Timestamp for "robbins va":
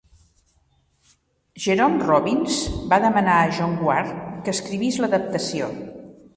2.09-3.01